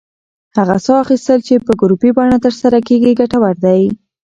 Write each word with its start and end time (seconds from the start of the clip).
هغه 0.57 0.77
ساه 0.85 0.99
اخیستل 1.03 1.39
چې 1.47 1.63
په 1.65 1.71
ګروپي 1.81 2.09
بڼه 2.17 2.37
ترسره 2.45 2.79
کېږي، 2.87 3.11
ګټور 3.19 3.55
دی. 3.65 3.81